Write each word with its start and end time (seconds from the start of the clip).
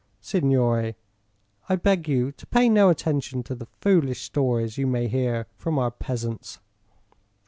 "Signore, 0.19 0.95
I 1.69 1.75
beg 1.75 2.09
you 2.09 2.31
to 2.31 2.47
pay 2.47 2.69
no 2.69 2.89
attention 2.89 3.43
to 3.43 3.53
the 3.53 3.67
foolish 3.67 4.21
stories 4.23 4.79
you 4.79 4.87
may 4.87 5.07
hear 5.07 5.45
from 5.57 5.77
our 5.77 5.91
peasants. 5.91 6.57